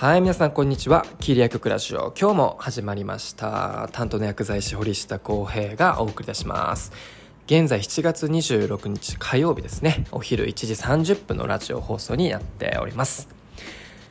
[0.00, 1.04] はい、皆さんこんにちは。
[1.20, 2.14] キリアクラジオ。
[2.18, 3.86] 今日も始まりました。
[3.92, 6.90] 担当の薬剤師堀下康平がお送りいたします。
[7.44, 10.06] 現在7月26日火曜日ですね。
[10.10, 13.28] お昼1時30分のラジオ放送になっております。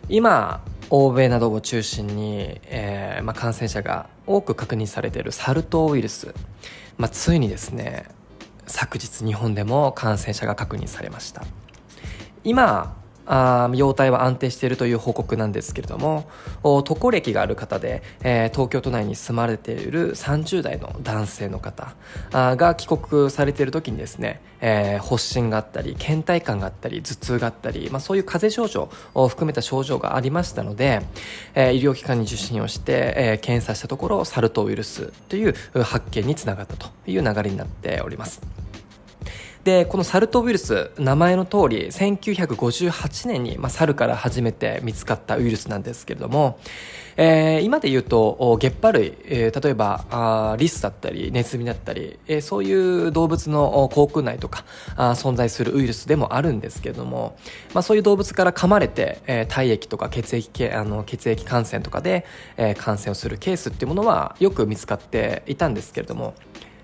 [0.09, 6.35] 今、欧米などを中心に、えー、まあ、感染者が多く確認されているサル痘ウイルス。
[6.99, 8.05] まあ、ついにですね、
[8.67, 11.43] 昨日日本でも感染者が確認されました。
[12.43, 12.98] 今、
[13.29, 16.27] あ容体は安定しているという報告なんですけれども
[16.63, 21.93] 渡航歴がある方で、えー、東京都内に住まれている30代の男性の方
[22.31, 31.01] あが帰国されている時にですね、えー、発疹があったり倦怠感があったり頭痛があったり、まあ、そういう風邪症状を含めた症状がありましたので、
[31.53, 38.68] えー、医療機関に受診をして、えー、検査したところサル痘ウイルスという発見につながったという流れになっております。
[39.63, 46.59] でこのサル痘ウイルス名前の通り1958年に、まあ、猿から初めて見つかったウイルスなんですけれども、
[47.17, 54.63] えー、今で言うとゲッパ類、えー、例えばあリスだったりネズミだったり、えー、そういう動物の口腔内とか
[54.95, 57.37] あ存在するウイルスでもあるんですけれども、
[57.73, 66.33] まあ、そういう動物から噛まれて、えー、体液とか血液あの血液感染とかで、えー、感染をするケースっていうものはよく見つかっていたんですけれども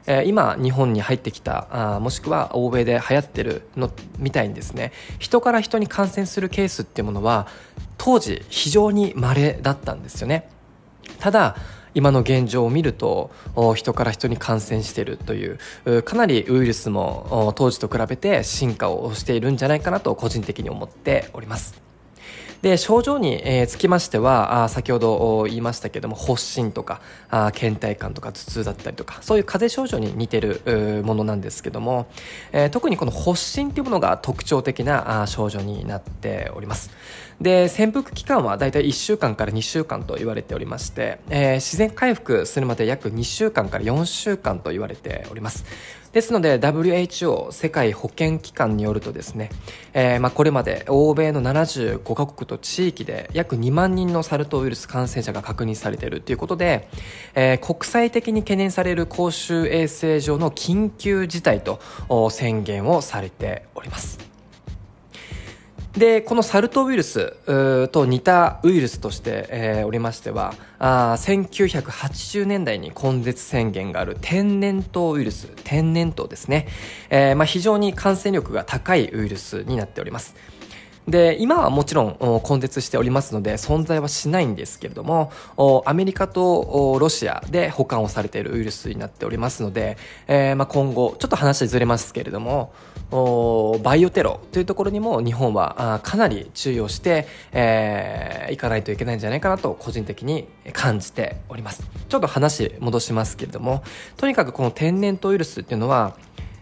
[0.07, 7.47] え、今日本に入ってきたあもしくは欧米で流行ってるのみたいにですね人から人に感染するケースっていうものは
[7.97, 10.49] 当時非常に稀だったんですよね。
[11.19, 11.55] ただ
[11.93, 13.31] 今の現状を見ると
[13.75, 21.81] 人から人に感染しているというかなりウイルスも当時と比べて進化をしているんじゃないかなと個人的に思っております。
[22.66, 26.99] で症状に、つきましては先ほど言いましたけども発疹とか
[27.30, 32.07] あ倦怠感とか頭痛だったりとかそういう風邪症状に似てるものなんですけども、
[32.72, 36.89] 特にこの発疹というものが特徴的な症状になっております。
[37.39, 45.66] で潜伏期間はだいたい1週間から2週間と言われておりまして、自然回復するまで約2週間から4週間と言われております。
[46.15, 49.49] ですので WHO 世界保健機関によるとですね、
[49.93, 56.87] えー、まあこれまで欧米の75カ国と地域で約2万人のサル痘ウイルス感染者が確認されているということで、
[57.33, 61.81] えー、国際的に懸念される公衆衛生上の緊急事態と
[62.31, 64.25] 宣言をされております。
[65.97, 76.67] で、このサル痘ウイルスと似たウイルスとして、えー、おりましては、あ1980年代に根絶宣言がある天然痘ウイルス、天然痘ですね。
[77.09, 80.35] えーまあ、非常に感染力が高いウイルスになっております。
[81.07, 85.31] で、今はもちろん根絶しておりますので存在はしないんですけれども、
[85.85, 92.73] アメリカとロシアで保管をされているウイルスになっておりますので、えー、まあ今後、ちょっと話ずれますけれども、
[93.83, 101.83] バイオテロというところにも日本はかなり注意をして、えー、いかないといけないんじゃないかなと個人的に感じております。
[102.09, 103.83] ちょっと話戻しますけれども、
[104.17, 106.17] とにかくこの天然痘ウイルスっていうのは、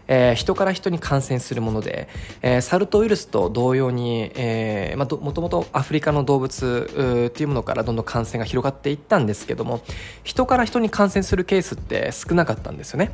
[0.08, 2.08] えー、人から人に感染するもので、
[2.42, 9.80] えー、サル痘ウイルスと同様に、えーまあ、もともとアフリカの動物っていうものからどんどん感染が広がっていったんですけども
[10.22, 13.12] 人から人に感染するケースって少なかったんですよね。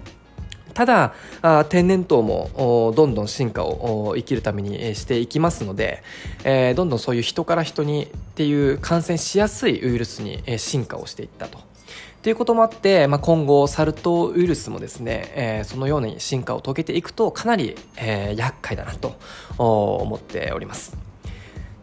[0.75, 1.15] ただ
[1.69, 6.03] 天然痘もどんどん進化を生きるためにしていきますので、
[6.45, 11.70] えー、どんどんそういう人から人にっていう感染しやすいウイルスに進化をしていったと。
[12.23, 19.17] ということもあって、まあ、今後サル痘ウイルスもですね、えー、そのように進化を遂げていくとかなり、えー、厄介だなと
[19.57, 21.11] 思っております。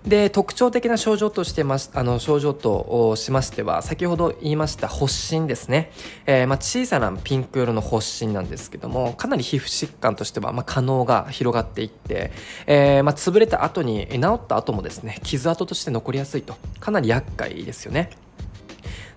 [0.06, 5.92] で特徴的な症状としてまあの症状としましては先ほど言いました発疹ですね、
[6.26, 12.32] えー、まあ、小さなピンク色の発疹なんですけどもかなり皮膚疾患としては、まあ、可能が広がっていって、
[12.68, 18.12] えー、まあ、潰れた後に治った後もですね傷跡として残りやすいとかなり厄介ですよね。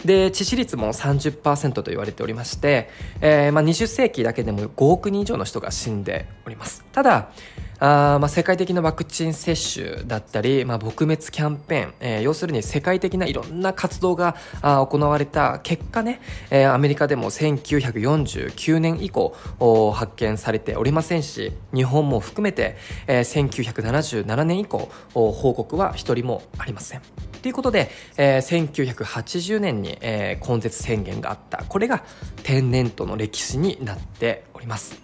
[0.04, 2.88] で致死率も30%と言われておりまして、
[3.20, 7.30] えーまあ、20世紀だけでも5億人以上の人が死んでおりますただ
[7.82, 16.20] あまあ、世界的なワクチン接種だったり、まあ、撲滅キャンペーン、えー、要するに世界的ないろんな活動があ行われた結果ね、
[16.50, 19.34] えー、アメリカでも1949年以降
[19.94, 22.76] 発見されておりませんし日本も含めて、
[23.06, 27.29] えー、1977年以降報告は一人もありません。
[27.42, 32.04] ということで、えー、1980年に、えー、根絶宣言があったこれが
[32.42, 35.00] 天然痘の歴史になっております。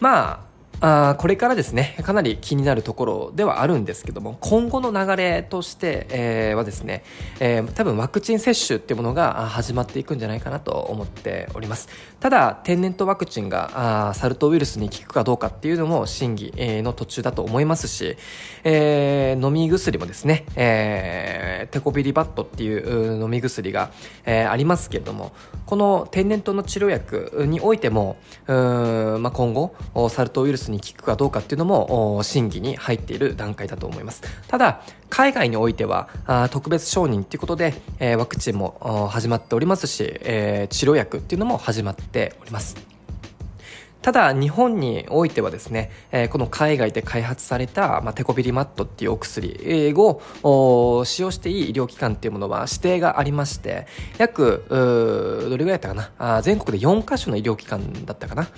[0.00, 0.49] まあ
[0.82, 7.04] あこれからですね、かなり気になるところではあるんですけども、今後の流れとして、えー、はですね、
[7.38, 11.88] えー、多分ワクチン接種っていうものが始まっていくんじゃないかなと思っております。
[12.18, 18.16] ただ、天然痘ワクチンがあサル痘ウイルスに効くかどうかっていうのも審議の途中だと思いますし、
[18.64, 23.90] えー、飲み薬もですね、えー、テコビリバットっていう飲み薬が、
[24.24, 25.32] えー、ありますけれども、
[25.66, 28.16] この天然痘の治療薬においても
[28.46, 29.74] うん、まあ、今後、
[30.08, 34.22] サル痘ウイルスに効くかどうかっていうのも審議に入っている段階だと思います。
[34.48, 36.08] ただ海外においては
[36.50, 42.76] 特別承認っていうことで、え、ワクチンも始まっておりますし、え、治療薬っていうのも始まっております。
[44.02, 53.86] ただ日本においてはですね、え、この海外で開発された、ま、テコビリマットっていうお薬を使用していい医療機関っていうものは指定がありまして
[54.16, 56.40] 約どれぐらいだったかな？
[56.40, 58.48] 全国で4カ所の医療機関だったかな？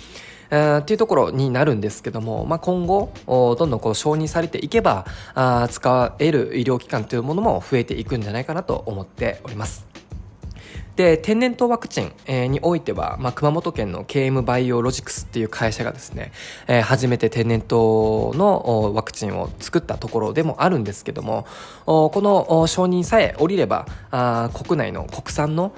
[0.53, 10.02] えっていうところになるんですけども、まあ、今後どんどんこう承認されていけばあ使える医療機関というものも増えていくんじゃないかなと思っております。
[10.95, 16.31] で天然痘ワクチン、え、においては、まあ、熊本県の KM バイオロジクスっていう会社がですね、
[16.67, 21.47] えー、初めて天然痘のワクチンを作ったところでもあるんですけども
[21.85, 25.73] この承認さえ降りればあ国内の国産の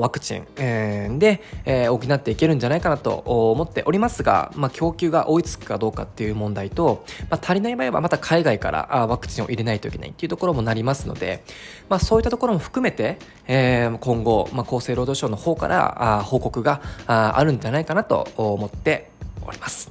[0.00, 11.44] ワクチン、え、で、え、補っていけるんじゃないかなと思っておりますが、まあ、供給が追いつくかどうかっていう問題と、まあ、足りない場合はまた海外からワクチンを入れないといけないっていうところもなりますので、
[11.90, 14.21] まあ、そういったところも含めて、えー、今後、
[14.52, 19.10] まあ、厚生労働省の方からあ報告がああるんじゃないかなと思って
[19.46, 19.90] おります。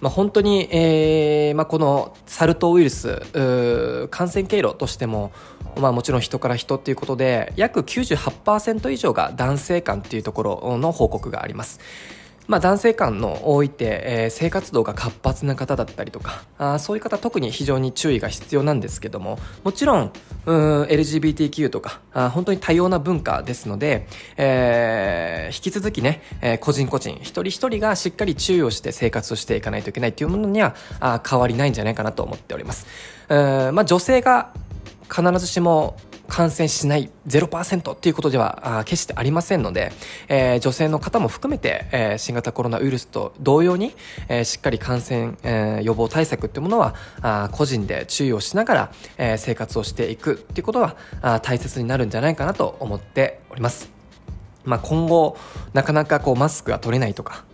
[0.00, 3.20] まあ、本当に、えーまあ、このサル痘ウイルス
[4.10, 5.32] 感染経路としても、
[5.76, 11.80] まあ、もちろん人から人ということで約98%以上が男性間というところの報告があります。
[12.48, 20.10] まあ、男性間の多いて、えー、性活動が活発な方だったりとかあそういう方特に非常に注意が必要なんですけどももちろんん
[20.46, 24.08] LGBTQ とかあ本当に多様な文化ですので、
[24.38, 32.86] えー、引き続きね、えー、個人個人一人一人がしっかり注意をして生活をしていかないといけないというものにはあ変わりないんじゃないかなと思っております。
[33.28, 34.52] まあ、女性が
[35.10, 35.96] 必ずしも
[36.28, 39.92] 感染しない0%っていうことでは決してありませんので、
[40.28, 43.94] えー、女性の方も含めて、えー、新型コロナウイルスと同様に、
[44.28, 53.90] えー、しっかり感染、えー、予防対策っていうものはあ個人で注意をしながら、えー、生活をしていくっていうことはあ大切になるんじゃないかなと思っております。
[54.64, 55.38] まあ、今後
[55.72, 57.44] なかなかこうマスクが取れないとか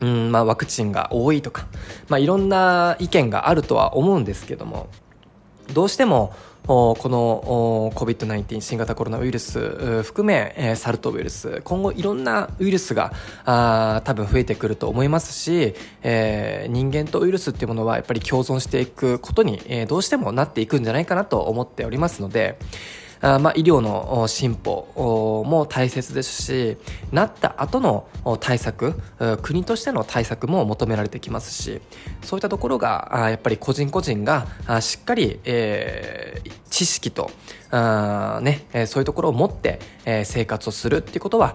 [0.00, 1.66] うんまあ、ワクチンが多いとか、
[2.08, 4.88] まあ、いろんな意見があるとは思うんですけども
[5.72, 6.34] どうしても
[6.66, 11.60] この COVID-19 新型コロナウイルス含めサルトウイルス。
[11.62, 13.12] 今後いろんなウイルスが
[14.04, 22.58] 多分増えてくると思いますし、人間とウイルスっていうものはやっぱり共存していくことに、どうしてもなっていくんじゃないかなと思っておりますので、
[23.26, 26.76] あまあ、医療の進歩も大切ですし
[27.10, 28.06] なった後の
[28.38, 28.92] 対策
[29.40, 31.80] 国としての対策も求められてきますし
[32.22, 34.46] そういったところがやっぱり個人個人が
[34.82, 37.30] しっかり、えー、知識と、
[38.42, 39.78] ね、そういうところを持って、
[40.24, 41.54] 生活をするっていうことは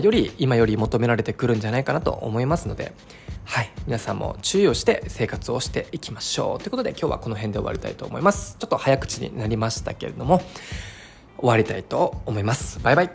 [0.00, 2.92] より今より求められてくるんじゃないかなと思いますので。
[3.44, 3.70] はい。
[3.86, 6.58] 皆さんも注意をして生活をしていきましょう。
[6.58, 8.56] ということで今日はこの辺で終わりたいと思います。
[8.58, 10.42] ちょっと早口になりましたけれども、
[11.38, 12.80] 終わりたいと思います。
[12.82, 13.10] バイバイ。